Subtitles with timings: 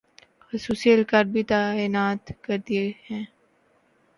[0.41, 3.23] خصوصی اہلکار بھی تعینات کردیئے ہیں